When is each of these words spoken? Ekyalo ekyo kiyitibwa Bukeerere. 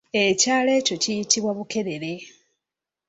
Ekyalo 0.23 0.69
ekyo 0.79 0.95
kiyitibwa 1.03 1.51
Bukeerere. 1.57 2.13